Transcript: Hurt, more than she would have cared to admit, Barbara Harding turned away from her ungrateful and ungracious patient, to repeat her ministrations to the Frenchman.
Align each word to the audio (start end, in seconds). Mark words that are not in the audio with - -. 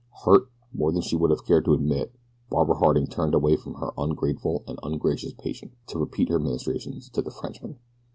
Hurt, 0.25 0.49
more 0.73 0.91
than 0.91 1.03
she 1.03 1.15
would 1.15 1.29
have 1.29 1.45
cared 1.45 1.63
to 1.65 1.75
admit, 1.75 2.11
Barbara 2.49 2.77
Harding 2.79 3.05
turned 3.05 3.35
away 3.35 3.55
from 3.55 3.75
her 3.75 3.91
ungrateful 3.95 4.63
and 4.67 4.79
ungracious 4.81 5.33
patient, 5.35 5.73
to 5.85 5.99
repeat 5.99 6.29
her 6.29 6.39
ministrations 6.39 7.07
to 7.11 7.21
the 7.21 7.29
Frenchman. 7.29 7.77